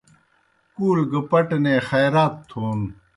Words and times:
کُول 0.75 0.99
گہ 1.11 1.21
پٹنے 1.29 1.75
خائرات 1.87 2.33
تھون 2.49 2.79